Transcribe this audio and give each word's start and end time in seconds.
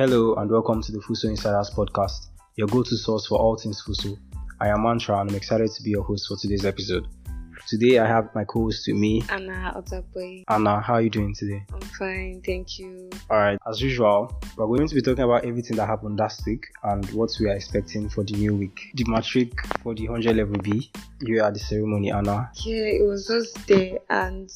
Hello 0.00 0.32
and 0.36 0.50
welcome 0.50 0.80
to 0.80 0.92
the 0.92 0.98
FUHSO 1.00 1.28
Insiders 1.28 1.68
podcast, 1.76 2.28
your 2.56 2.68
go-to 2.68 2.96
source 2.96 3.26
for 3.26 3.38
all 3.38 3.58
things 3.58 3.84
FUHSO. 3.86 4.16
I 4.58 4.68
am 4.68 4.82
Mantra 4.82 5.20
and 5.20 5.28
I'm 5.28 5.36
excited 5.36 5.70
to 5.72 5.82
be 5.82 5.90
your 5.90 6.02
host 6.02 6.26
for 6.26 6.38
today's 6.38 6.64
episode. 6.64 7.06
Today 7.68 7.98
I 7.98 8.06
have 8.06 8.34
my 8.34 8.44
co-host 8.44 8.86
with 8.88 8.96
me, 8.96 9.22
Anna 9.28 9.74
Otaboy. 9.76 10.44
Anna. 10.48 10.80
How 10.80 10.94
are 10.94 11.02
you 11.02 11.10
doing 11.10 11.34
today? 11.34 11.66
I'm 11.70 11.79
fine, 12.00 12.40
thank 12.44 12.78
you. 12.78 13.10
All 13.28 13.36
right, 13.36 13.58
as 13.68 13.82
usual, 13.82 14.34
we're 14.56 14.78
going 14.78 14.88
to 14.88 14.94
be 14.94 15.02
talking 15.02 15.22
about 15.22 15.44
everything 15.44 15.76
that 15.76 15.86
happened 15.86 16.18
last 16.18 16.46
week 16.46 16.64
and 16.82 17.04
what 17.10 17.30
we 17.38 17.46
are 17.50 17.54
expecting 17.54 18.08
for 18.08 18.24
the 18.24 18.32
new 18.32 18.54
week. 18.54 18.90
The 18.94 19.04
matric 19.06 19.52
for 19.82 19.94
the 19.94 20.08
100 20.08 20.34
level 20.34 20.56
B. 20.62 20.90
You 21.20 21.42
are 21.42 21.52
the 21.52 21.58
ceremony, 21.58 22.10
Anna. 22.10 22.50
Yeah, 22.64 22.84
it 22.84 23.06
was 23.06 23.26
just 23.26 23.66
there, 23.68 23.98
and 24.08 24.50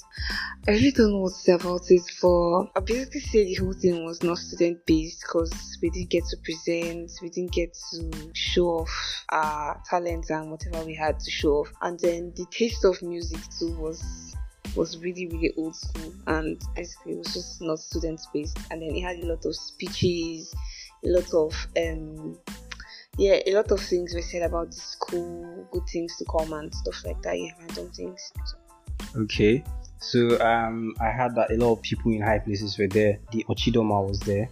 I 0.66 0.70
really 0.70 0.92
don't 0.92 1.10
know 1.10 1.18
what 1.18 1.34
to 1.34 1.38
say 1.38 1.52
about 1.52 1.82
it. 1.90 2.10
For 2.18 2.70
I 2.74 2.80
basically 2.80 3.20
say 3.20 3.44
the 3.44 3.62
whole 3.62 3.74
thing 3.74 4.06
was 4.06 4.22
not 4.22 4.38
student 4.38 4.86
based 4.86 5.20
because 5.20 5.78
we 5.82 5.90
didn't 5.90 6.08
get 6.08 6.24
to 6.30 6.38
present, 6.42 7.12
we 7.20 7.28
didn't 7.28 7.52
get 7.52 7.76
to 7.90 8.10
show 8.32 8.68
off 8.68 9.24
our 9.28 9.82
talents 9.84 10.30
and 10.30 10.50
whatever 10.50 10.82
we 10.86 10.94
had 10.94 11.20
to 11.20 11.30
show 11.30 11.58
off, 11.58 11.72
and 11.82 12.00
then 12.00 12.32
the 12.36 12.46
taste 12.50 12.86
of 12.86 13.02
music 13.02 13.40
too 13.58 13.76
was 13.76 14.34
was 14.76 14.98
really 14.98 15.26
really 15.28 15.52
old 15.56 15.76
school 15.76 16.12
and 16.26 16.60
basically 16.74 17.12
it 17.12 17.18
was 17.18 17.32
just 17.32 17.62
not 17.62 17.78
student 17.78 18.20
based 18.32 18.58
and 18.70 18.82
then 18.82 18.90
it 18.94 19.00
had 19.00 19.16
a 19.18 19.26
lot 19.26 19.44
of 19.44 19.54
speeches 19.54 20.54
a 21.04 21.08
lot 21.08 21.34
of 21.34 21.66
um 21.76 22.38
yeah 23.18 23.38
a 23.46 23.54
lot 23.54 23.70
of 23.70 23.80
things 23.80 24.14
were 24.14 24.22
said 24.22 24.42
about 24.42 24.70
the 24.70 24.76
school 24.76 25.66
good 25.70 25.86
things 25.92 26.16
to 26.16 26.24
come 26.24 26.52
and 26.52 26.74
stuff 26.74 27.04
like 27.04 27.20
that 27.22 27.38
yeah 27.38 27.50
random 27.60 27.88
things 27.90 28.32
Okay. 29.16 29.62
So 29.98 30.38
um, 30.40 30.94
I 31.00 31.10
heard 31.10 31.34
that 31.36 31.50
a 31.50 31.56
lot 31.56 31.72
of 31.72 31.82
people 31.82 32.12
in 32.12 32.20
high 32.20 32.38
places 32.38 32.78
were 32.78 32.88
there. 32.88 33.18
The 33.32 33.44
Ochidoma 33.48 34.06
was 34.06 34.20
there. 34.20 34.48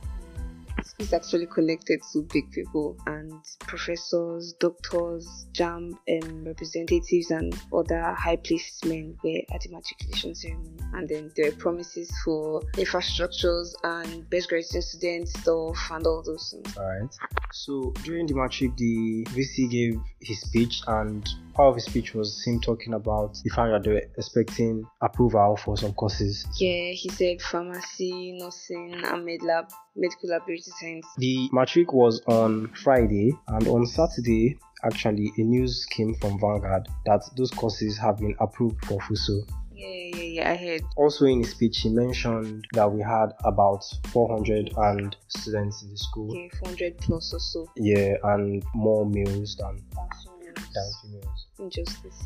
Is 1.03 1.13
actually 1.13 1.47
connected 1.47 2.01
to 2.13 2.23
big 2.33 2.51
people 2.51 2.97
and 3.07 3.33
professors 3.61 4.55
doctors 4.61 5.47
jam 5.53 5.99
um, 6.09 6.45
representatives 6.45 7.31
and 7.31 7.55
other 7.75 8.03
high 8.17 8.37
placed 8.37 8.85
men 8.87 9.17
were 9.23 9.41
at 9.55 9.61
the 9.63 9.71
matriculation 9.71 10.35
ceremony 10.35 10.79
and 10.95 11.09
then 11.09 11.31
there 11.37 11.51
were 11.51 11.57
promises 11.57 12.11
for 12.25 12.61
infrastructures 12.75 13.75
and 13.85 14.29
best 14.31 14.49
graduating 14.49 14.83
students, 14.83 15.39
stuff 15.41 15.91
and 15.91 16.07
all 16.07 16.23
those 16.25 16.55
things 16.55 16.77
All 16.77 16.87
right. 16.87 17.15
So 17.53 17.93
during 18.05 18.27
the 18.27 18.35
matric, 18.35 18.77
the 18.77 19.25
VC 19.31 19.71
gave 19.71 20.01
his 20.23 20.41
speech, 20.41 20.83
and 20.87 21.29
part 21.55 21.71
of 21.71 21.75
his 21.75 21.85
speech 21.85 22.15
was 22.15 22.43
him 22.45 22.61
talking 22.61 22.95
about 22.95 23.39
the 23.45 23.51
fact 23.51 23.73
that 23.73 23.83
they 23.85 23.93
were 23.93 24.03
expecting 24.17 24.85
approval 25.01 25.57
for 25.57 25.77
some 25.77 25.93
courses. 25.93 26.47
Yeah, 26.59 26.93
he 26.93 27.09
said 27.11 27.43
pharmacy, 27.43 28.33
nursing, 28.33 28.95
and 29.05 29.25
med 29.25 29.43
lab, 29.43 29.71
medical 29.97 30.31
laboratory 30.31 30.61
science. 30.61 31.07
The 31.19 31.49
matric 31.53 31.93
was 31.93 32.23
on 32.27 32.69
Friday, 32.75 33.33
and 33.49 33.67
on 33.69 33.87
Saturday, 33.87 34.59
actually, 34.85 35.33
a 35.37 35.43
news 35.43 35.87
came 35.91 36.15
from 36.15 36.39
Vanguard 36.41 36.89
that 37.07 37.23
those 37.37 37.51
courses 37.51 37.99
have 37.99 38.19
been 38.19 38.35
approved 38.41 38.85
for 38.85 39.01
FUHSO. 39.01 39.41
Yeah, 39.73 39.89
yeah, 39.89 40.22
yeah, 40.33 40.51
I 40.51 40.57
heard. 40.57 40.83
Also, 40.97 41.27
in 41.27 41.41
his 41.41 41.51
speech, 41.51 41.81
he 41.81 41.91
mentioned 41.91 42.67
that 42.73 42.91
we 42.91 43.03
had 43.03 43.35
about 43.45 43.85
400 44.09 44.73
and 44.77 45.15
students 45.29 45.83
in 45.83 45.91
the 45.91 45.99
school. 45.99 46.35
Yeah, 46.35 46.49
400 46.59 46.99
plus 46.99 47.35
or 47.35 47.41
so. 47.41 47.71
Yeah, 47.77 48.15
and 48.25 48.65
more 48.75 49.05
males 49.05 49.57
than 49.57 49.77
than 49.95 50.91
females. 51.03 51.47
Injustice. 51.59 52.23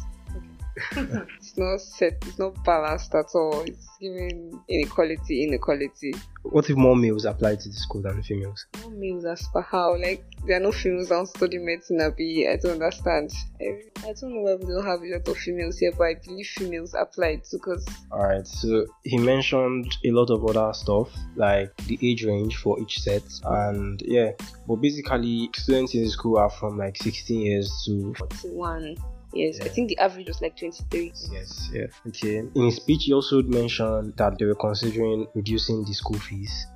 It's 0.77 1.57
not 1.57 1.81
set, 1.81 2.23
it's 2.27 2.39
not 2.39 2.63
balanced 2.65 3.15
at 3.15 3.27
all. 3.35 3.63
It's 3.63 3.89
giving 4.01 4.61
inequality, 4.69 5.45
inequality. 5.45 6.15
What 6.43 6.69
if 6.69 6.77
more 6.77 6.95
males 6.95 7.25
apply 7.25 7.57
to 7.57 7.69
the 7.69 7.75
school 7.75 8.03
than 8.03 8.23
females? 8.23 8.67
No 8.83 8.91
males 8.91 9.25
as 9.25 9.47
per 9.53 9.62
how? 9.62 9.97
Like, 9.97 10.25
there 10.47 10.59
are 10.59 10.61
no 10.61 10.73
females 10.73 11.09
that 11.09 11.28
study 11.28 11.59
medicine, 11.59 12.00
Abi. 12.00 12.47
I 12.49 12.56
don't 12.56 12.73
understand. 12.73 13.33
I, 13.61 13.83
I 14.06 14.12
don't 14.21 14.34
know 14.34 14.43
why 14.43 14.55
we 14.55 14.67
don't 14.67 14.84
have 14.84 15.00
a 15.03 15.06
lot 15.06 15.27
of 15.27 15.37
females 15.39 15.78
here, 15.78 15.93
but 15.97 16.05
I 16.05 16.15
believe 16.25 16.47
females 16.47 16.95
apply 16.95 17.37
too, 17.37 17.56
because 17.59 17.87
Alright, 18.12 18.47
so 18.47 18.87
he 19.03 19.19
mentioned 19.19 19.97
a 20.05 20.11
lot 20.11 20.31
of 20.31 20.45
other 20.45 20.73
stuff 20.75 21.11
like 21.34 21.75
the 21.87 21.99
age 22.03 22.25
range 22.25 22.56
for 22.56 22.79
each 22.81 23.00
set, 23.00 23.25
and 23.45 24.00
yeah, 24.03 24.33
but 24.69 24.77
basically, 24.77 25.50
students 25.55 25.95
in 25.95 26.03
the 26.03 26.11
school 26.11 26.39
are 26.39 26.50
from 26.50 26.79
like 26.79 26.97
16 26.99 27.41
years 27.41 27.83
to 27.87 28.15
41 28.43 28.97
years. 29.32 29.60
I 29.60 29.69
think 29.69 29.88
the 29.88 29.98
average 29.98 30.28
was 30.28 30.41
like 30.41 30.56
23. 30.56 31.12
Yes, 31.31 31.70
yeah. 31.72 31.87
Okay. 32.09 32.38
In 32.38 32.64
his 32.64 32.76
speech, 32.76 33.04
he 33.04 33.12
also 33.12 33.42
mentioned 33.42 34.14
that 34.16 34.38
they 34.38 34.44
were 34.44 34.54
considering 34.54 35.26
reducing 35.34 35.84
the 35.84 35.92
school 35.92 36.19
fees. 36.19 36.66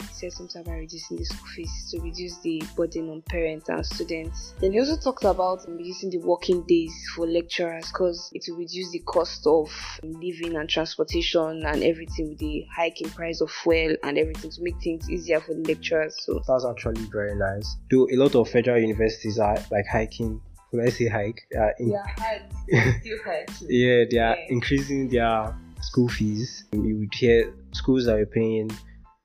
He 0.00 0.28
said 0.28 0.32
something 0.32 0.62
about 0.62 0.74
reducing 0.74 1.16
the 1.16 1.24
school 1.24 1.46
fees 1.54 1.90
to 1.90 2.00
reduce 2.00 2.38
the 2.40 2.62
burden 2.76 3.10
on 3.10 3.22
parents 3.22 3.68
and 3.68 3.84
students. 3.84 4.54
Then 4.60 4.72
he 4.72 4.78
also 4.80 4.96
talked 4.96 5.24
about 5.24 5.64
reducing 5.68 6.10
the 6.10 6.18
working 6.18 6.62
days 6.66 6.92
for 7.14 7.26
lecturers 7.26 7.86
because 7.88 8.30
it 8.32 8.44
will 8.48 8.58
reduce 8.58 8.90
the 8.90 9.00
cost 9.00 9.46
of 9.46 9.70
living 10.02 10.56
and 10.56 10.68
transportation 10.68 11.64
and 11.66 11.82
everything 11.82 12.30
with 12.30 12.38
the 12.38 12.64
hiking 12.74 13.10
price 13.10 13.40
of 13.40 13.50
fuel 13.50 13.96
and 14.02 14.18
everything 14.18 14.50
to 14.50 14.62
make 14.62 14.80
things 14.82 15.10
easier 15.10 15.40
for 15.40 15.54
the 15.54 15.62
lecturers. 15.62 16.16
So 16.20 16.40
That's 16.46 16.64
actually 16.64 17.04
very 17.12 17.34
nice. 17.34 17.76
Though 17.90 18.06
a 18.10 18.16
lot 18.16 18.34
of 18.34 18.48
federal 18.48 18.80
universities 18.80 19.38
are 19.38 19.58
like 19.70 19.86
hiking. 19.90 20.40
When 20.72 20.86
I 20.86 20.90
say 20.90 21.06
hike, 21.06 21.46
uh, 21.54 21.68
in, 21.78 21.92
hard, 21.92 22.42
still 23.00 23.18
hard. 23.24 23.50
yeah, 23.68 24.04
they 24.10 24.16
are 24.18 24.36
Yeah. 24.38 24.46
increasing 24.48 25.08
their 25.08 25.54
school 25.82 26.08
fees. 26.08 26.64
You 26.72 26.96
would 27.00 27.14
hear 27.14 27.54
schools 27.72 28.06
that 28.06 28.16
are 28.18 28.24
paying 28.26 28.70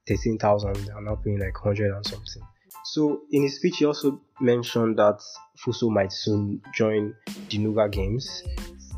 thirteen 0.06 0.38
thousand 0.38 0.90
are 0.94 1.02
now 1.02 1.16
paying 1.16 1.40
like 1.40 1.56
hundred 1.58 1.96
and 1.96 2.06
something. 2.06 2.44
So 2.84 3.22
in 3.32 3.44
his 3.44 3.56
speech, 3.56 3.78
he 3.78 3.86
also 3.86 4.22
mentioned 4.42 4.98
that 5.00 5.22
FUHSO 5.66 5.90
might 5.90 6.12
soon 6.12 6.62
join 6.74 7.16
the 7.50 7.58
NUGA 7.58 7.92
Games. 7.92 8.44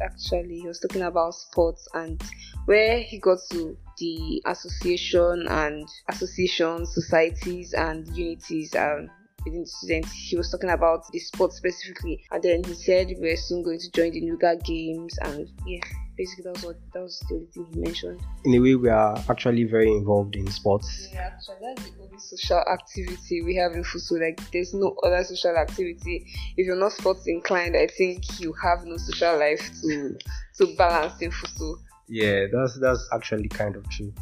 Actually 0.01 0.61
he 0.61 0.67
was 0.67 0.79
talking 0.79 1.01
about 1.03 1.35
sports 1.35 1.87
and 1.93 2.19
where 2.65 2.99
he 2.99 3.19
got 3.19 3.37
to 3.51 3.77
the 3.99 4.41
association 4.45 5.45
and 5.49 5.87
associations 6.07 6.93
societies 6.93 7.73
and 7.73 8.07
unities 8.17 8.73
um 8.75 9.09
within 9.49 9.61
the 9.61 9.67
students 9.67 10.11
he 10.11 10.35
was 10.37 10.51
talking 10.51 10.69
about 10.69 11.03
the 11.11 11.19
sports 11.19 11.57
specifically. 11.57 12.23
And 12.31 12.41
then 12.43 12.63
he 12.63 12.73
said 12.73 13.13
we're 13.17 13.37
soon 13.37 13.63
going 13.63 13.79
to 13.79 13.91
join 13.91 14.11
the 14.11 14.21
NUGA 14.21 14.63
games 14.63 15.17
and 15.21 15.49
yeah 15.65 15.81
basically 16.17 16.43
that 16.43 16.53
was 16.53 16.65
what 16.65 16.75
that 16.93 17.01
was 17.01 17.23
the 17.29 17.35
only 17.35 17.47
thing 17.47 17.67
he 17.73 17.79
mentioned. 17.79 18.21
In 18.43 18.53
a 18.55 18.59
way, 18.59 18.75
we 18.75 18.89
are 18.89 19.17
actually 19.29 19.63
very 19.63 19.89
involved 19.89 20.35
in 20.35 20.47
sports. 20.51 21.09
yeah 21.13 21.31
actually 21.33 21.55
that's 21.61 21.89
the 21.89 22.03
only 22.03 22.19
social 22.19 22.63
activity 22.71 23.41
we 23.41 23.55
have 23.55 23.71
in 23.73 23.83
FUHSO 23.83 24.19
like 24.19 24.51
there's 24.51 24.73
no 24.73 24.95
other 25.05 25.23
social 25.23 25.55
activity. 25.55 26.25
If 26.57 26.67
you're 26.67 26.75
not 26.75 26.91
sports 26.91 27.25
inclined 27.27 27.75
I 27.75 27.87
think 27.87 28.39
you 28.39 28.53
have 28.61 28.83
no 28.85 28.97
social 28.97 29.39
life 29.39 29.63
to 29.81 30.17
to 30.57 30.75
balance 30.77 31.21
in 31.21 31.31
FUHSO 31.31 31.75
Yeah, 32.09 32.45
that's 32.51 32.77
that's 32.79 33.07
actually 33.13 33.47
kind 33.47 33.75
of 33.75 33.87
true. 33.89 34.13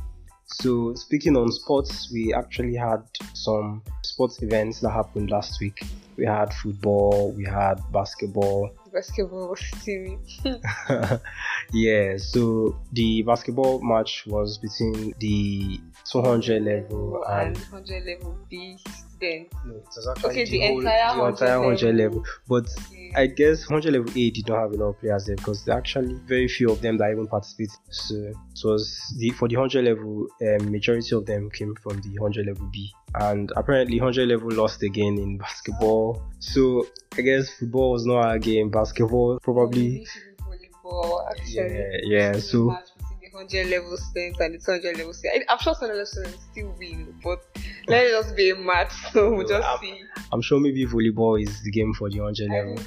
So 0.50 0.94
speaking 0.94 1.36
on 1.36 1.52
sports, 1.52 2.10
we 2.14 2.34
actually 2.34 2.76
had 2.76 3.04
some 3.34 3.84
sports 4.18 4.42
events 4.42 4.80
that 4.80 4.90
happened 4.90 5.30
last 5.30 5.62
week. 5.62 5.84
We 6.18 6.26
had 6.26 6.52
football, 6.52 7.32
we 7.34 7.46
had 7.46 7.76
basketball. 7.92 8.72
basketball 8.92 9.56
team. 9.86 10.20
yeah, 11.72 12.18
so 12.18 12.76
the 12.94 13.22
basketball 13.22 13.80
match 13.80 14.26
was 14.26 14.58
between 14.58 15.14
the 15.20 15.80
200 16.06 16.64
level 16.64 17.24
and 17.30 17.56
100 17.56 18.06
level 18.08 18.36
B 18.50 18.80
no, 19.22 19.76
it 19.76 19.86
was 19.96 20.08
actually 20.08 20.30
Okay, 20.30 20.46
the 20.46 20.60
whole- 20.68 20.80
entire 20.80 21.16
the 21.18 21.26
entire 21.26 21.60
100 21.60 21.86
100 21.88 21.96
level. 21.96 22.24
But 22.48 22.70
Yeah. 22.92 23.20
I 23.20 23.28
guess 23.28 23.68
100 23.70 23.94
level 23.94 24.12
A 24.16 24.30
did 24.32 24.48
not 24.48 24.60
have 24.60 24.72
a 24.74 24.76
lot 24.76 24.90
of 24.90 25.00
players 25.00 25.26
there 25.26 25.36
because 25.36 25.66
there 25.66 25.76
actually 25.78 26.14
very 26.28 26.48
few 26.48 26.70
of 26.72 26.82
them 26.82 26.98
that 26.98 27.12
even 27.12 27.28
participated. 27.28 27.76
So 27.90 28.16
it 28.16 28.36
was 28.64 29.00
the 29.18 29.30
for 29.32 29.48
the 29.48 29.56
100 29.56 29.86
level, 29.86 30.28
um, 30.42 30.72
majority 30.72 31.16
of 31.16 31.26
them 31.26 31.50
came 31.50 31.74
from 31.76 32.02
the 32.02 32.10
100 32.20 32.46
level 32.48 32.68
B, 32.72 32.92
and 33.16 33.52
apparently 33.56 33.98
100 34.00 34.28
level 34.28 34.50
lost 34.52 34.84
again 34.84 35.18
in 35.18 35.38
basketball. 35.38 36.22
So 36.40 36.86
I 37.18 37.22
guess 37.22 37.50
football 37.50 37.92
was 37.94 38.06
not 38.06 38.24
our 38.26 38.40
game. 38.40 38.70
Basketball 38.70 39.40
probably. 39.40 39.88
Maybe 39.88 40.02
it 40.04 40.08
should 40.08 40.38
be 40.38 40.44
volleyball 40.44 41.30
actually. 41.32 41.54
Yeah, 41.56 41.98
yeah. 42.04 42.34
So 42.40 42.78
the 42.97 42.97
100 43.38 43.68
level 43.70 43.96
students 43.98 44.40
and 44.40 44.54
the 44.56 44.58
200 44.60 44.98
level 44.98 45.14
students. 45.14 45.46
I'm 45.50 45.60
sure 45.60 45.74
200 45.76 45.94
level 45.94 46.06
students 46.06 46.44
still 46.52 46.76
win, 46.80 47.16
but 47.24 47.40
let 47.88 48.06
it 48.06 48.12
just 48.12 48.36
be 48.36 48.50
a 48.50 48.56
match. 48.56 48.92
So 49.14 49.34
we'll 49.34 49.48
just 49.48 49.68
Um, 49.68 49.78
see. 49.82 50.02
I'm 50.32 50.42
sure 50.42 50.60
maybe 50.60 50.86
volleyball 50.86 51.42
is 51.42 51.62
the 51.64 51.72
game 51.72 51.94
for 51.94 52.10
the 52.10 52.20
100 52.20 52.50
level. 52.50 52.78
so. 52.78 52.84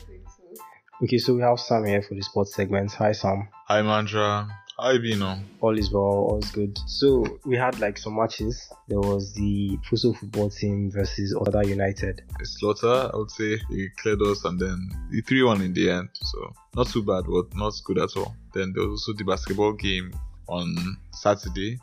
Okay, 1.04 1.18
so 1.18 1.34
we 1.34 1.42
have 1.42 1.58
Sam 1.58 1.84
here 1.86 2.02
for 2.02 2.14
the 2.14 2.22
sports 2.22 2.54
segment. 2.54 2.92
Hi 2.94 3.12
Sam. 3.12 3.48
Hi 3.68 3.80
Mandra, 3.80 4.48
Hi, 4.78 4.92
you 4.92 4.98
been 5.00 5.18
now? 5.20 5.38
all 5.60 5.78
is 5.78 5.90
well, 5.92 6.02
all 6.02 6.38
is 6.42 6.50
good. 6.50 6.78
So 6.86 7.24
we 7.44 7.54
had 7.56 7.78
like 7.80 7.96
some 7.98 8.16
matches. 8.16 8.68
There 8.88 8.98
was 9.00 9.32
the 9.34 9.78
FUHSO 9.90 10.16
football 10.18 10.48
team 10.50 10.90
versus 10.90 11.36
Other 11.46 11.62
United. 11.66 12.22
Slaughter, 12.42 13.10
I 13.12 13.16
would 13.16 13.30
say 13.30 13.58
he 13.68 13.88
cleared 13.98 14.22
us 14.22 14.44
and 14.46 14.58
then 14.58 14.88
the 15.10 15.20
3 15.22 15.42
1 15.42 15.60
in 15.62 15.72
the 15.74 15.90
end. 15.90 16.08
So 16.14 16.52
not 16.74 16.88
too 16.88 17.02
bad, 17.02 17.24
but 17.26 17.54
not 17.56 17.74
good 17.84 17.98
at 17.98 18.16
all. 18.16 18.34
Then 18.54 18.72
there 18.74 18.82
was 18.86 19.00
also 19.06 19.12
the 19.16 19.24
basketball 19.24 19.72
game 19.74 20.12
on 20.50 20.96
Saturday. 21.12 21.78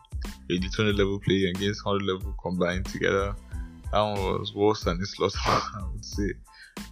The 0.50 0.60
20 0.60 0.94
level 0.94 1.20
play 1.20 1.46
against 1.46 1.86
100 1.86 2.06
level 2.06 2.36
combined 2.42 2.86
together. 2.86 3.36
That 3.92 4.02
one 4.02 4.40
was 4.40 4.54
worse 4.54 4.84
than 4.84 5.00
this 5.00 5.18
loss, 5.20 5.36
I 5.46 5.84
would 5.92 6.04
say. 6.04 6.34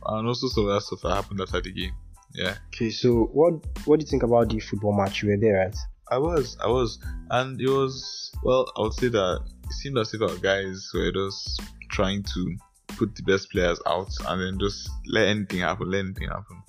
And 0.06 0.28
also 0.28 0.48
some 0.48 0.68
other 0.68 0.80
stuff 0.80 1.02
that 1.02 1.16
happened 1.16 1.42
after 1.42 1.62
the 1.62 1.72
game. 1.72 1.94
Yeah. 2.34 2.56
Okay, 2.68 2.90
so 2.90 3.30
what 3.34 3.54
what 3.86 4.00
do 4.00 4.04
you 4.04 4.10
think 4.10 4.24
about 4.24 4.50
the 4.50 4.60
football 4.60 4.94
match? 4.94 5.24
You 5.24 5.30
were 5.30 5.38
there, 5.38 5.58
right? 5.58 5.76
I 6.12 6.18
was, 6.18 6.58
I 6.64 6.68
was, 6.68 7.00
and 7.32 7.60
it 7.60 7.70
was 7.70 8.32
well. 8.44 8.72
I 8.78 8.82
would 8.82 8.94
say 8.94 9.08
that 9.08 9.42
it 9.64 9.72
seemed 9.72 9.98
as 9.98 10.14
if 10.14 10.22
our 10.22 10.36
guys 10.38 10.92
were 10.94 11.12
just 11.12 11.62
trying 11.90 12.24
to 12.24 12.58
put 12.88 13.16
the 13.16 13.24
best 13.24 13.52
players 13.52 13.80
out 13.88 14.12
and 14.28 14.42
then 14.42 14.60
just 14.60 14.90
let 15.08 15.28
anything 15.28 15.60
happen, 15.60 15.90
let 15.92 16.00
anything 16.00 16.28
happen. 16.28 16.62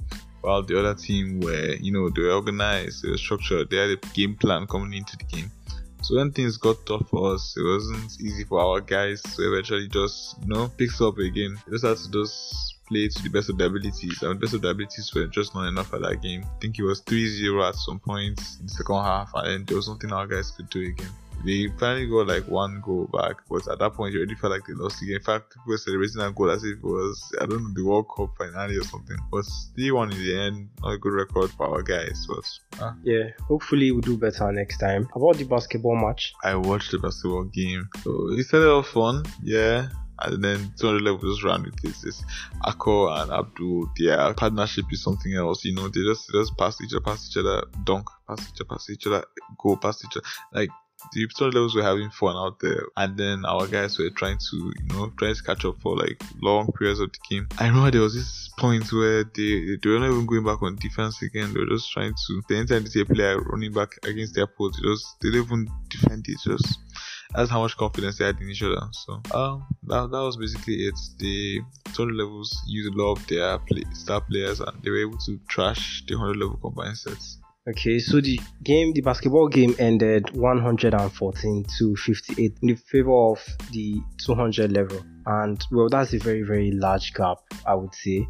While 0.47 0.63
the 0.63 0.79
other 0.79 0.95
team 0.95 1.41
were, 1.41 1.75
you 1.75 1.91
know, 1.91 2.09
they 2.09 2.23
were 2.23 2.31
organized, 2.31 3.03
they 3.03 3.11
were 3.11 3.19
structured, 3.19 3.69
they 3.69 3.79
had 3.79 3.91
a 3.91 3.97
game 4.15 4.37
plan 4.37 4.69
coming 4.69 4.95
into 4.95 5.17
the 5.17 5.25
game. 5.25 5.51
So 6.03 6.15
when 6.15 6.31
things 6.31 6.57
got 6.57 6.87
tough 6.87 7.09
for 7.11 7.35
us, 7.35 7.57
it 7.57 7.65
wasn't 7.65 8.13
easy 8.21 8.45
for 8.45 8.61
our 8.61 8.81
guys 8.81 9.21
to 9.23 9.43
eventually 9.43 9.89
just, 9.89 10.37
you 10.43 10.55
know, 10.55 10.69
pick 10.79 11.01
up 11.01 11.19
again. 11.19 11.57
They 11.67 11.73
just 11.73 11.85
had 11.85 11.97
to 11.97 12.11
just 12.13 12.77
play 12.87 13.09
to 13.09 13.23
the 13.25 13.29
best 13.29 13.51
of 13.51 13.59
their 13.59 13.67
abilities, 13.67 14.23
and 14.23 14.31
the 14.31 14.41
best 14.41 14.55
of 14.55 14.63
their 14.63 14.71
abilities 14.71 15.13
were 15.13 15.27
just 15.27 15.53
not 15.53 15.67
enough 15.67 15.93
at 15.93 16.03
that 16.03 16.23
game. 16.23 16.45
I 16.45 16.59
think 16.61 16.79
it 16.79 16.85
was 16.85 17.03
3-0 17.03 17.69
at 17.69 17.75
some 17.75 17.99
point 17.99 18.39
in 18.61 18.67
the 18.67 18.73
second 18.73 19.03
half, 19.03 19.33
and 19.35 19.67
there 19.67 19.77
was 19.77 19.89
nothing 19.89 20.13
our 20.13 20.29
guys 20.29 20.53
could 20.53 20.71
do 20.71 20.83
again. 20.83 21.11
They 21.45 21.69
finally 21.79 22.07
got 22.07 22.27
like 22.27 22.49
one 22.49 22.81
goal 22.85 23.09
back, 23.13 23.37
but 23.49 23.69
at 23.69 23.79
that 23.79 23.95
point 23.95 24.13
you 24.13 24.21
already 24.21 24.35
felt 24.35 24.53
like 24.53 24.67
they 24.67 24.75
lost 24.75 25.01
the 25.01 25.07
game. 25.07 25.17
In 25.17 25.23
fact, 25.23 25.53
people 25.53 25.71
were 25.71 25.79
celebrating 25.79 26.19
that 26.19 26.35
goal 26.35 26.51
as 26.51 26.65
if 26.65 26.79
it 26.79 26.83
was 26.83 27.23
I 27.41 27.47
don't 27.47 27.63
know 27.63 27.73
the 27.75 27.85
World 27.85 28.07
Cup 28.15 28.31
finale 28.37 28.77
or 28.77 28.85
something. 28.85 29.17
But 29.31 29.45
still 29.45 29.97
one 29.97 30.13
in 30.13 30.19
the 30.19 30.39
end, 30.39 30.69
not 30.83 30.93
a 30.93 30.99
good 30.99 31.13
record 31.13 31.51
for 31.53 31.67
our 31.67 31.83
guys. 31.83 32.27
But 32.29 32.85
uh, 32.85 32.93
Yeah, 33.03 33.31
hopefully 33.43 33.93
we'll 33.93 34.01
do 34.01 34.17
better 34.17 34.51
next 34.53 34.79
time. 34.79 35.09
About 35.15 35.37
the 35.37 35.45
basketball 35.45 35.97
match, 35.97 36.35
I 36.43 36.55
watched 36.57 36.91
the 36.93 36.99
basketball 36.99 37.45
game, 37.45 37.89
so 38.03 38.33
it 38.33 38.45
started 38.45 38.71
off 38.71 38.89
fun, 38.89 39.25
yeah. 39.43 39.89
And 40.19 40.43
then 40.43 40.73
200 40.79 41.03
level 41.03 41.31
just 41.31 41.45
ran 41.45 41.63
with 41.63 41.79
this, 41.83 42.01
this 42.01 42.25
Akko 42.65 43.21
and 43.21 43.31
Abdul. 43.31 43.91
Their 43.99 44.33
partnership 44.33 44.87
is 44.91 45.03
something 45.03 45.35
else, 45.35 45.63
you 45.65 45.75
know. 45.75 45.89
They 45.89 46.03
just 46.05 46.33
they 46.33 46.39
just 46.39 46.57
pass 46.57 46.81
each 46.81 46.95
other, 46.95 47.03
pass 47.03 47.29
each 47.29 47.37
other, 47.37 47.65
dunk, 47.85 48.09
pass 48.27 48.41
each 48.41 48.61
other, 48.61 48.69
pass 48.69 48.91
each 48.91 49.07
other, 49.07 49.25
go 49.59 49.77
past 49.77 50.05
each 50.07 50.17
other. 50.17 50.27
Like 50.55 50.71
the 51.13 51.27
200 51.27 51.55
levels 51.55 51.75
were 51.75 51.83
having 51.83 52.11
fun 52.11 52.37
out 52.37 52.61
there, 52.61 52.87
and 52.97 53.17
then 53.17 53.45
our 53.45 53.67
guys 53.67 53.99
were 53.99 54.11
trying 54.11 54.39
to, 54.39 54.57
you 54.57 54.95
know, 54.95 55.13
trying 55.19 55.35
to 55.35 55.43
catch 55.43 55.65
up 55.65 55.81
for 55.81 55.97
like 55.97 56.23
long 56.43 56.71
periods 56.73 57.01
of 57.01 57.11
the 57.13 57.19
game. 57.31 57.49
I 57.59 57.69
remember 57.69 57.91
there 57.91 58.01
was 58.01 58.15
this 58.15 58.51
point 58.59 58.93
where 58.93 59.25
they 59.25 59.77
they 59.83 59.91
were 59.91 59.99
not 59.99 60.11
even 60.11 60.27
going 60.27 60.45
back 60.45 60.63
on 60.63 60.77
defense 60.77 61.23
again. 61.23 61.53
They 61.53 61.61
were 61.61 61.67
just 61.67 61.91
trying 61.93 62.15
to. 62.15 62.43
The 62.49 62.57
anytime 62.57 62.85
they 62.93 63.05
player 63.05 63.41
running 63.41 63.73
back 63.73 63.99
against 64.05 64.35
their 64.35 64.47
post, 64.47 64.81
they 64.83 64.89
just 64.89 65.21
they 65.21 65.31
didn't 65.31 65.47
even 65.47 65.71
defend 65.89 66.27
it. 66.29 66.39
Just 66.45 66.79
that's 67.35 67.51
how 67.51 67.63
much 67.63 67.77
confidence 67.77 68.19
they 68.19 68.25
had 68.25 68.41
in 68.41 68.51
each 68.51 68.63
other. 68.63 68.81
So 68.93 69.21
um, 69.35 69.67
that, 69.85 70.11
that 70.11 70.23
was 70.23 70.37
basically 70.37 70.75
it. 70.87 70.99
The 71.19 71.61
200 71.93 72.15
levels 72.15 72.57
used 72.67 72.95
a 72.95 72.97
lot 72.97 73.19
of 73.19 73.27
their 73.27 73.59
play, 73.59 73.85
star 73.93 74.21
players, 74.21 74.61
and 74.61 74.83
they 74.83 74.91
were 74.91 75.01
able 75.01 75.19
to 75.19 75.39
trash 75.49 76.05
the 76.07 76.17
100 76.17 76.37
level 76.37 76.57
combined 76.57 76.97
sets. 76.97 77.39
Okay, 77.69 77.99
so 77.99 78.21
the 78.21 78.39
game, 78.63 78.93
the 78.93 79.01
basketball 79.01 79.49
game 79.49 79.75
ended 79.81 80.31
114 80.37 81.67
to 81.79 81.97
58 81.97 82.59
in 82.63 82.69
the 82.69 82.77
favor 82.77 83.11
of 83.11 83.45
the 83.73 84.01
200 84.25 84.71
level. 84.71 85.05
And 85.27 85.61
well, 85.73 85.89
that's 85.89 86.15
a 86.15 86.19
very, 86.19 86.43
very 86.43 86.71
large 86.71 87.13
gap, 87.13 87.39
I 87.67 87.75
would 87.75 87.93
say. 87.93 88.29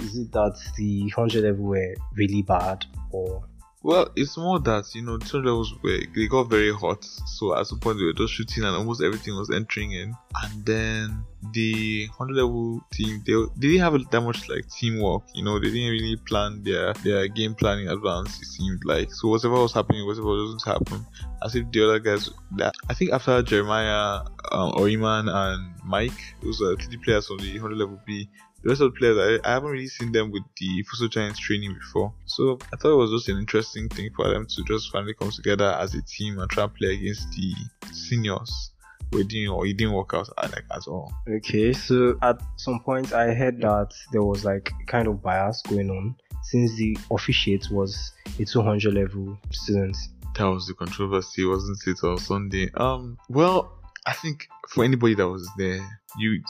Is 0.00 0.18
it 0.18 0.32
that 0.32 0.60
the 0.76 1.00
100 1.00 1.44
level 1.44 1.64
were 1.64 1.94
really 2.14 2.42
bad 2.42 2.84
or 3.10 3.44
Well, 3.84 4.08
it's 4.16 4.38
more 4.38 4.58
that 4.60 4.94
you 4.94 5.02
know, 5.02 5.18
200 5.18 5.44
levels 5.46 5.74
were 5.82 6.00
they 6.14 6.26
got 6.26 6.48
very 6.48 6.72
hot. 6.72 7.04
So 7.04 7.54
at 7.54 7.66
some 7.66 7.80
point 7.80 7.98
they 7.98 8.04
were 8.04 8.14
just 8.14 8.32
shooting, 8.32 8.64
and 8.64 8.74
almost 8.74 9.02
everything 9.02 9.36
was 9.36 9.50
entering 9.50 9.92
in. 9.92 10.16
And 10.42 10.64
then 10.64 11.24
the 11.52 12.08
100 12.16 12.34
level 12.34 12.80
team, 12.90 13.22
they, 13.26 13.34
they 13.34 13.68
didn't 13.68 13.82
have 13.82 14.10
that 14.10 14.20
much 14.22 14.48
like 14.48 14.66
teamwork. 14.70 15.24
You 15.34 15.44
know, 15.44 15.58
they 15.58 15.66
didn't 15.70 15.90
really 15.90 16.16
plan 16.16 16.62
their 16.62 16.94
their 17.04 17.28
game 17.28 17.54
plan 17.54 17.80
in 17.80 17.88
advance. 17.88 18.40
It 18.40 18.46
seemed 18.46 18.80
like 18.86 19.12
so 19.12 19.28
whatever 19.28 19.56
was 19.56 19.74
happening, 19.74 20.06
whatever 20.06 20.34
doesn't 20.34 20.64
happen, 20.64 21.04
as 21.44 21.54
if 21.54 21.70
the 21.70 21.84
other 21.84 21.98
guys. 21.98 22.30
That 22.56 22.72
I 22.88 22.94
think 22.94 23.12
after 23.12 23.42
Jeremiah, 23.42 24.22
um, 24.50 24.72
and 24.78 25.74
Mike, 25.84 26.34
those 26.40 26.62
are 26.62 26.74
three 26.76 26.96
players 26.96 27.26
from 27.26 27.36
the 27.36 27.52
100 27.52 27.76
level 27.76 28.00
B. 28.06 28.30
The 28.64 28.70
rest 28.70 28.80
of 28.80 28.94
the 28.94 28.98
players, 28.98 29.40
I, 29.44 29.46
I 29.46 29.52
haven't 29.52 29.70
really 29.70 29.88
seen 29.88 30.10
them 30.10 30.30
with 30.30 30.42
the 30.56 30.82
FUHSO 30.84 31.10
Giants 31.10 31.38
training 31.38 31.74
before. 31.74 32.14
So 32.24 32.58
I 32.72 32.76
thought 32.76 32.94
it 32.94 32.96
was 32.96 33.10
just 33.10 33.28
an 33.28 33.36
interesting 33.36 33.90
thing 33.90 34.08
for 34.16 34.26
them 34.26 34.46
to 34.46 34.64
just 34.66 34.90
finally 34.90 35.12
come 35.12 35.30
together 35.30 35.76
as 35.78 35.94
a 35.94 36.00
team 36.00 36.38
and 36.38 36.50
try 36.50 36.64
and 36.64 36.74
play 36.74 36.94
against 36.94 37.30
the 37.32 37.52
seniors. 37.92 38.70
Who 39.12 39.22
didn't, 39.22 39.50
or 39.50 39.66
it 39.66 39.76
didn't 39.76 39.92
work 39.92 40.14
out 40.14 40.30
uh, 40.38 40.48
like 40.50 40.64
at 40.72 40.88
all. 40.88 41.12
Okay, 41.28 41.74
so 41.74 42.18
at 42.22 42.40
some 42.56 42.80
point 42.80 43.12
I 43.12 43.34
heard 43.34 43.60
that 43.60 43.92
there 44.12 44.24
was 44.24 44.46
like 44.46 44.72
kind 44.86 45.08
of 45.08 45.22
bias 45.22 45.60
going 45.68 45.90
on 45.90 46.16
since 46.42 46.74
the 46.76 46.96
officiate 47.10 47.70
was 47.70 48.12
a 48.40 48.46
200 48.46 48.94
level 48.94 49.38
student. 49.50 49.96
That 50.36 50.44
was 50.44 50.66
the 50.66 50.74
controversy, 50.74 51.44
wasn't 51.44 51.78
it, 51.86 52.02
on 52.02 52.16
Sunday? 52.18 52.70
Um, 52.74 53.18
well, 53.28 53.72
I 54.06 54.12
think 54.12 54.46
for 54.68 54.84
anybody 54.84 55.14
that 55.14 55.28
was 55.28 55.48
there, 55.56 55.80
you, 56.18 56.42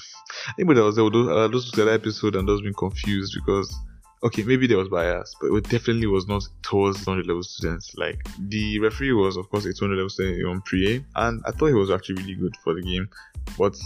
anybody 0.58 0.80
that 0.80 0.84
was 0.84 0.96
there 0.96 1.04
uh, 1.06 1.48
those 1.48 1.70
to 1.70 1.84
that 1.84 1.92
episode 1.92 2.36
and 2.36 2.46
just 2.46 2.62
been 2.62 2.74
confused 2.74 3.34
because 3.34 3.74
okay, 4.22 4.42
maybe 4.42 4.66
there 4.66 4.78
was 4.78 4.88
bias, 4.88 5.34
but 5.40 5.52
it 5.52 5.68
definitely 5.68 6.06
was 6.06 6.26
not 6.26 6.42
towards 6.62 7.04
200 7.04 7.26
level 7.26 7.42
students. 7.42 7.94
Like 7.96 8.18
the 8.48 8.78
referee 8.80 9.12
was, 9.12 9.36
of 9.36 9.48
course, 9.48 9.64
a 9.64 9.72
200 9.72 9.96
level 9.96 10.08
student 10.08 10.46
on 10.46 10.60
pre 10.62 11.04
and 11.16 11.42
I 11.46 11.50
thought 11.52 11.66
he 11.66 11.74
was 11.74 11.90
actually 11.90 12.22
really 12.22 12.34
good 12.34 12.56
for 12.62 12.74
the 12.74 12.82
game. 12.82 13.08
But 13.56 13.76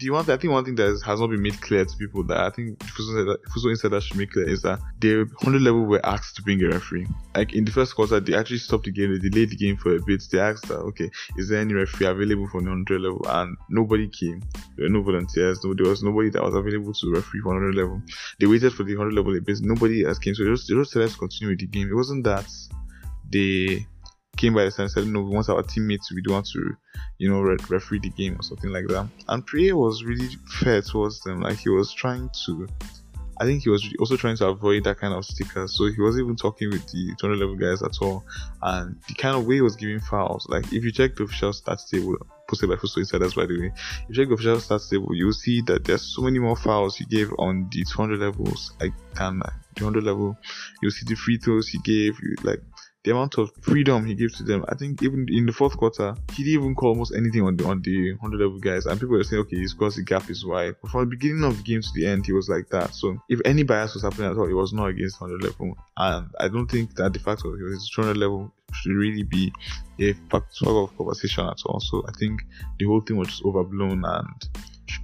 the 0.00 0.10
one, 0.10 0.28
I 0.30 0.36
think 0.36 0.52
one 0.52 0.64
thing 0.64 0.74
that 0.76 1.02
has 1.04 1.20
not 1.20 1.28
been 1.28 1.42
made 1.42 1.60
clear 1.60 1.84
to 1.84 1.96
people 1.96 2.22
that 2.24 2.38
I 2.38 2.50
think 2.50 2.78
FUHSO 2.78 3.70
Insider 3.70 4.00
should 4.00 4.16
make 4.16 4.30
clear 4.32 4.48
is 4.48 4.62
that 4.62 4.80
the 4.98 5.24
100 5.24 5.60
level 5.60 5.84
were 5.84 6.04
asked 6.04 6.36
to 6.36 6.42
bring 6.42 6.62
a 6.62 6.68
referee. 6.68 7.06
Like 7.36 7.52
in 7.52 7.64
the 7.64 7.70
first 7.70 7.94
quarter, 7.94 8.18
they 8.18 8.34
actually 8.34 8.58
stopped 8.58 8.84
the 8.84 8.92
game, 8.92 9.12
they 9.12 9.28
delayed 9.28 9.50
the 9.50 9.56
game 9.56 9.76
for 9.76 9.94
a 9.94 10.00
bit. 10.00 10.22
They 10.32 10.40
asked 10.40 10.68
that, 10.68 10.78
okay, 10.78 11.10
is 11.36 11.50
there 11.50 11.60
any 11.60 11.74
referee 11.74 12.06
available 12.06 12.48
for 12.48 12.62
the 12.62 12.68
100 12.68 13.00
level? 13.00 13.26
And 13.28 13.56
nobody 13.68 14.08
came. 14.08 14.42
There 14.76 14.86
were 14.86 14.88
no 14.88 15.02
volunteers. 15.02 15.62
No, 15.62 15.74
there 15.74 15.86
was 15.86 16.02
nobody 16.02 16.30
that 16.30 16.42
was 16.42 16.54
available 16.54 16.94
to 16.94 17.12
referee 17.12 17.40
for 17.40 17.54
100 17.54 17.74
level. 17.74 18.02
They 18.38 18.46
waited 18.46 18.72
for 18.72 18.84
the 18.84 18.96
100 18.96 19.14
level 19.14 19.36
a 19.36 19.40
bit. 19.40 19.58
Nobody 19.60 20.06
else 20.06 20.18
came, 20.18 20.34
so 20.34 20.44
they 20.44 20.50
just, 20.50 20.68
they 20.68 20.74
just 20.74 20.92
decided 20.92 21.12
to 21.12 21.18
continue 21.18 21.52
with 21.52 21.60
the 21.60 21.66
game. 21.66 21.88
It 21.88 21.94
wasn't 21.94 22.24
that 22.24 22.48
they 23.30 23.86
came 24.40 24.54
by 24.54 24.64
the 24.64 24.70
side 24.70 24.84
and 24.84 24.90
said, 24.90 25.06
no, 25.06 25.20
we 25.20 25.34
want 25.34 25.50
our 25.50 25.62
teammates 25.62 26.10
We 26.10 26.22
don't 26.22 26.32
want 26.32 26.46
to, 26.54 26.74
you 27.18 27.30
know, 27.30 27.42
re- 27.42 27.58
referee 27.68 28.00
the 28.00 28.08
game 28.08 28.36
or 28.38 28.42
something 28.42 28.70
like 28.70 28.86
that. 28.88 29.06
And 29.28 29.46
Priye 29.46 29.72
was 29.72 30.02
really 30.02 30.28
fair 30.62 30.80
towards 30.80 31.20
them. 31.20 31.42
Like 31.42 31.58
he 31.58 31.68
was 31.68 31.92
trying 31.92 32.30
to, 32.46 32.66
I 33.38 33.44
think 33.44 33.62
he 33.64 33.68
was 33.68 33.86
also 33.98 34.16
trying 34.16 34.36
to 34.38 34.48
avoid 34.48 34.84
that 34.84 34.98
kind 34.98 35.12
of 35.12 35.26
sticker. 35.26 35.68
So 35.68 35.86
he 35.86 36.00
wasn't 36.00 36.24
even 36.24 36.36
talking 36.36 36.70
with 36.70 36.86
the 36.90 37.14
200 37.18 37.36
level 37.36 37.54
guys 37.54 37.82
at 37.82 37.98
all. 38.00 38.24
And 38.62 38.96
the 39.08 39.14
kind 39.14 39.36
of 39.36 39.46
way 39.46 39.56
he 39.56 39.60
was 39.60 39.76
giving 39.76 40.00
fouls, 40.00 40.46
like 40.48 40.72
if 40.72 40.84
you 40.84 40.90
check 40.90 41.16
the 41.16 41.24
official 41.24 41.52
stats 41.52 41.90
table, 41.90 42.16
posted 42.48 42.70
by 42.70 42.76
FUHSO 42.76 42.96
Insiders 42.96 43.34
by 43.34 43.44
the 43.44 43.60
way, 43.60 43.72
if 44.08 44.08
you 44.08 44.14
check 44.14 44.28
the 44.28 44.34
official 44.34 44.56
stats 44.56 44.88
table, 44.88 45.14
you'll 45.14 45.34
see 45.34 45.60
that 45.62 45.84
there's 45.84 46.02
so 46.02 46.22
many 46.22 46.38
more 46.38 46.56
fouls 46.56 46.96
he 46.96 47.04
gave 47.04 47.30
on 47.38 47.68
the 47.70 47.84
200 47.84 48.18
levels, 48.18 48.72
like 48.80 48.94
than 49.16 49.40
the 49.40 49.84
100 49.84 50.02
level. 50.02 50.36
You'll 50.82 50.92
see 50.92 51.04
the 51.06 51.14
free 51.14 51.36
throws 51.36 51.68
he 51.68 51.78
gave, 51.78 52.18
you 52.22 52.36
like 52.42 52.62
the 53.02 53.12
amount 53.12 53.38
of 53.38 53.50
freedom 53.62 54.04
he 54.04 54.14
gave 54.14 54.34
to 54.36 54.44
them. 54.44 54.64
I 54.68 54.74
think 54.74 55.02
even 55.02 55.26
in 55.30 55.46
the 55.46 55.52
fourth 55.52 55.76
quarter, 55.76 56.14
he 56.32 56.44
didn't 56.44 56.62
even 56.62 56.74
call 56.74 56.90
almost 56.90 57.14
anything 57.14 57.42
on 57.42 57.56
the 57.56 57.64
on 57.64 57.80
the 57.82 58.16
hundred 58.20 58.40
level 58.40 58.58
guys, 58.58 58.86
and 58.86 59.00
people 59.00 59.16
were 59.16 59.24
saying, 59.24 59.40
okay, 59.42 59.56
it's 59.56 59.72
because 59.72 59.96
the 59.96 60.02
gap 60.02 60.28
is 60.28 60.44
wide. 60.44 60.74
But 60.82 60.90
from 60.90 61.00
the 61.08 61.16
beginning 61.16 61.44
of 61.44 61.56
the 61.56 61.62
game 61.62 61.80
to 61.80 61.88
the 61.94 62.06
end, 62.06 62.26
he 62.26 62.32
was 62.32 62.48
like 62.48 62.68
that. 62.70 62.94
So 62.94 63.16
if 63.28 63.40
any 63.44 63.62
bias 63.62 63.94
was 63.94 64.02
happening 64.02 64.30
at 64.30 64.36
all, 64.36 64.48
it 64.48 64.54
was 64.54 64.72
not 64.72 64.88
against 64.88 65.18
hundred 65.18 65.42
level, 65.42 65.76
and 65.96 66.28
I 66.38 66.48
don't 66.48 66.70
think 66.70 66.94
that 66.96 67.12
the 67.12 67.18
fact 67.18 67.42
that 67.42 67.56
he 67.56 67.62
was 67.62 67.90
hundred 67.94 68.18
level 68.18 68.52
should 68.74 68.92
really 68.92 69.22
be 69.22 69.52
a 69.98 70.12
factor 70.30 70.68
of 70.68 70.96
conversation 70.96 71.46
at 71.46 71.58
all. 71.66 71.80
So 71.80 72.04
I 72.06 72.12
think 72.18 72.42
the 72.78 72.86
whole 72.86 73.00
thing 73.00 73.16
was 73.16 73.28
just 73.28 73.44
overblown 73.44 74.04
and 74.04 74.48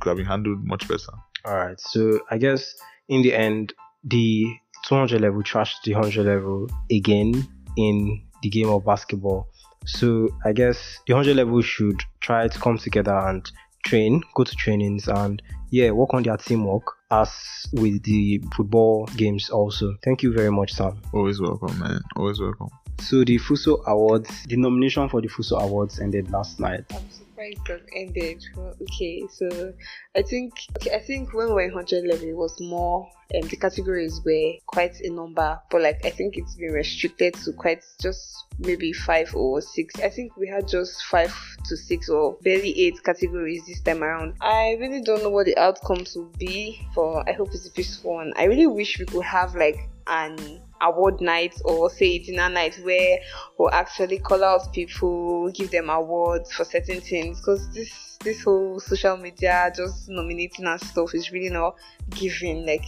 could 0.00 0.11
have 0.11 0.17
been 0.19 0.26
handled 0.26 0.65
much 0.65 0.87
better. 0.87 1.12
All 1.45 1.57
right, 1.57 1.81
so 1.81 2.21
I 2.31 2.38
guess 2.38 2.75
in 3.09 3.23
the 3.23 3.33
end, 3.35 3.73
the 4.05 4.47
200 4.87 5.21
level 5.21 5.43
trashed 5.43 5.83
the 5.85 5.95
100 5.95 6.26
level 6.26 6.69
again 6.91 7.47
in 7.76 8.23
the 8.42 8.49
game 8.49 8.68
of 8.68 8.85
basketball. 8.85 9.49
So 9.87 10.28
I 10.45 10.52
guess 10.52 10.99
the 11.06 11.14
100 11.14 11.37
level 11.37 11.62
should 11.62 12.02
try 12.21 12.49
to 12.49 12.59
come 12.59 12.78
together 12.78 13.16
and 13.16 13.49
train, 13.85 14.23
go 14.35 14.45
to 14.45 14.54
trainings, 14.56 15.09
and 15.09 15.40
yeah, 15.71 15.90
work 15.90 16.12
on 16.14 16.23
their 16.25 16.37
teamwork 16.37 16.85
as 17.11 17.33
with 17.73 18.02
the 18.02 18.42
football 18.56 19.06
games 19.16 19.50
also. 19.50 19.95
Thank 20.04 20.23
you 20.23 20.33
very 20.33 20.50
much, 20.50 20.73
Sam. 20.73 21.00
Always 21.12 21.40
welcome, 21.40 21.78
man. 21.78 22.00
Always 22.16 22.40
welcome. 22.40 22.68
So 23.00 23.25
the 23.25 23.38
FUHSO 23.38 23.85
Awards, 23.87 24.30
the 24.49 24.56
nomination 24.56 25.09
for 25.09 25.21
the 25.21 25.28
FUHSO 25.28 25.61
Awards 25.61 26.00
ended 26.00 26.30
last 26.30 26.59
night. 26.59 26.85
I'm 26.90 27.02
it 27.47 27.65
got 27.65 27.81
ended. 27.95 28.45
Okay, 28.83 29.26
so 29.31 29.73
I 30.17 30.23
think 30.23 30.53
okay, 30.76 30.95
I 30.95 31.00
think 31.00 31.33
when 31.33 31.49
we 31.49 31.55
we're 31.55 31.62
in 31.62 31.73
hundred 31.73 32.07
level, 32.07 32.29
it 32.29 32.37
was 32.37 32.59
more 32.61 33.09
um, 33.35 33.49
the 33.49 33.57
categories 33.57 34.21
were 34.25 34.53
quite 34.67 35.00
a 35.00 35.11
number, 35.11 35.61
but 35.71 35.83
like 35.83 36.05
I 36.05 36.11
think 36.11 36.37
it's 36.37 36.55
been 36.57 36.73
restricted 36.73 37.35
to 37.35 37.53
quite 37.53 37.85
just 38.00 38.45
maybe 38.59 38.93
five 38.93 39.35
or 39.35 39.61
six. 39.61 40.00
I 40.00 40.09
think 40.09 40.37
we 40.37 40.49
had 40.49 40.69
just 40.69 41.05
five 41.07 41.35
to 41.67 41.76
six 41.76 42.09
or 42.09 42.37
barely 42.43 42.79
eight 42.81 43.03
categories 43.03 43.62
this 43.67 43.81
time 43.81 44.03
around. 44.03 44.35
I 44.41 44.76
really 44.81 45.03
don't 45.03 45.23
know 45.23 45.31
what 45.31 45.47
the 45.47 45.57
outcomes 45.59 46.15
will 46.17 46.33
be 46.38 46.87
for. 46.95 47.29
I 47.29 47.33
hope 47.33 47.49
it's 47.53 47.67
a 47.67 47.71
peaceful 47.71 48.15
one. 48.15 48.33
I 48.37 48.45
really 48.45 48.67
wish 48.67 48.99
we 48.99 49.07
could 49.07 49.25
have 49.25 49.55
like 49.55 49.88
an 50.07 50.61
award 50.80 51.21
night 51.21 51.54
or 51.64 51.90
say 51.90 52.18
dinner 52.18 52.49
night 52.49 52.78
where 52.83 53.18
we'll 53.59 53.71
actually 53.71 54.18
call 54.18 54.45
out 54.45 54.73
people, 54.73 55.50
give 55.52 55.71
them 55.71 55.90
awards 55.90 56.52
for 56.52 56.64
certain 56.64 57.00
things 57.00 57.40
because 57.40 57.73
this 57.73 58.18
this 58.25 58.42
whole 58.42 58.80
social 58.80 59.16
media 59.16 59.71
just 59.75 60.09
nominating 60.09 60.66
and 60.66 60.80
stuff 60.80 61.14
is 61.14 61.30
really 61.30 61.50
not 61.50 61.76
giving 62.11 62.66
like 62.66 62.85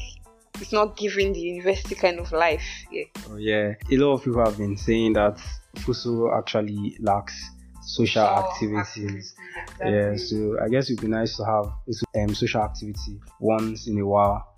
it's 0.61 0.73
not 0.73 0.97
giving 0.97 1.33
the 1.33 1.41
university 1.41 1.95
kind 1.95 2.19
of 2.19 2.33
life. 2.33 2.65
Yeah. 2.91 3.05
Oh, 3.31 3.37
yeah. 3.37 3.75
A 3.91 3.97
lot 3.97 4.15
of 4.15 4.25
people 4.25 4.45
have 4.45 4.59
been 4.59 4.77
saying 4.77 5.13
that 5.13 5.41
FUHSO 5.77 6.37
actually 6.37 6.97
lacks 7.01 7.51
social 7.83 8.25
activities. 8.25 9.35
Exactly. 9.57 9.93
Yeah, 9.93 10.17
so 10.17 10.57
I 10.61 10.69
guess 10.69 10.91
it 10.91 10.95
would 10.95 11.03
be 11.03 11.09
nice 11.09 11.37
to 11.37 11.45
have 11.45 11.73
a 12.17 12.23
um, 12.23 12.35
social 12.35 12.63
activity 12.63 13.21
once 13.41 13.87
in 13.87 13.99
a 13.99 14.07
while. 14.07 14.58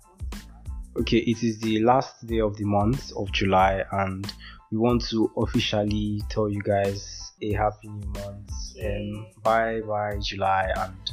Okay, 0.97 1.19
it 1.19 1.41
is 1.41 1.57
the 1.59 1.79
last 1.79 2.25
day 2.27 2.41
of 2.41 2.57
the 2.57 2.65
month 2.65 3.13
of 3.15 3.31
July, 3.31 3.83
and 3.93 4.31
we 4.71 4.77
want 4.77 5.01
to 5.09 5.31
officially 5.37 6.21
tell 6.29 6.49
you 6.49 6.61
guys 6.61 7.31
a 7.41 7.53
happy 7.53 7.87
new 7.87 8.07
month. 8.07 8.51
Um, 8.83 9.27
bye 9.41 9.79
bye 9.87 10.17
July, 10.21 10.69
and 10.75 11.11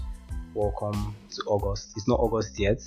welcome 0.52 1.14
to 1.30 1.42
August. 1.46 1.92
It's 1.96 2.08
not 2.08 2.18
August 2.18 2.58
yet, 2.58 2.80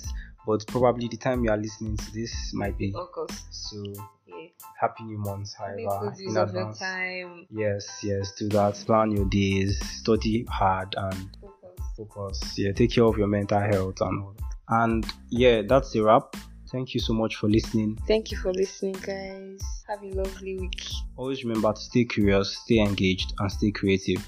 but 0.46 0.66
probably 0.66 1.08
the 1.08 1.16
time 1.16 1.42
you 1.42 1.50
are 1.50 1.56
listening 1.56 1.96
to 1.96 2.12
this 2.12 2.52
might 2.52 2.76
be. 2.76 2.92
August. 2.94 3.46
So 3.70 3.82
Yeah. 4.26 4.48
happy 4.78 5.04
new 5.04 5.18
month, 5.18 5.54
however, 5.54 6.14
in 6.20 6.36
advance. 6.36 6.78
time. 6.78 7.46
Yes, 7.50 8.04
yes, 8.04 8.32
do 8.38 8.50
that. 8.50 8.74
Plan 8.84 9.12
your 9.12 9.24
days, 9.30 9.78
study 9.98 10.44
hard, 10.44 10.94
and 10.98 11.30
Focus. 11.40 11.86
focus. 11.96 12.58
Yeah, 12.58 12.72
take 12.72 12.92
care 12.92 13.04
of 13.04 13.16
your 13.16 13.28
mental 13.28 13.60
health 13.60 14.02
and. 14.02 14.26
And 14.68 15.06
yeah, 15.30 15.62
that's 15.62 15.94
a 15.96 16.02
wrap. 16.02 16.36
Thank 16.72 16.94
you 16.94 17.00
so 17.00 17.12
much 17.12 17.36
for 17.36 17.50
listening. 17.50 17.98
Thank 18.08 18.30
you 18.30 18.38
for 18.38 18.50
listening, 18.50 18.94
guys. 18.94 19.60
Have 19.86 20.02
a 20.02 20.10
lovely 20.12 20.56
week. 20.58 20.82
Always 21.16 21.44
remember 21.44 21.70
to 21.70 21.78
stay 21.80 22.06
curious, 22.06 22.56
stay 22.56 22.78
engaged, 22.78 23.34
and 23.38 23.52
stay 23.52 23.70
creative. 23.70 24.26